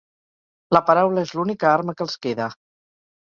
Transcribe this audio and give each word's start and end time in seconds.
La 0.75 0.79
paraula 0.87 1.25
és 1.29 1.33
l’única 1.41 1.69
arma 1.73 1.95
que 2.01 2.05
els 2.07 2.17
queda… 2.25 2.49